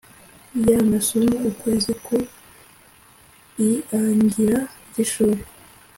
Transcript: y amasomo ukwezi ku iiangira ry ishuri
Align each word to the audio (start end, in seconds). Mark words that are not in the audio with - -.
y 0.65 0.69
amasomo 0.81 1.33
ukwezi 1.49 1.91
ku 2.05 2.15
iiangira 3.65 4.59
ry 4.87 4.97
ishuri 5.03 5.41